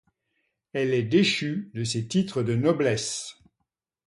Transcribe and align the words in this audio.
Elle 0.73 0.95
est 0.95 1.03
déchue 1.03 1.69
de 1.75 1.83
ses 1.83 2.07
titres 2.07 2.41
de 2.41 2.55
noblesse. 2.55 3.37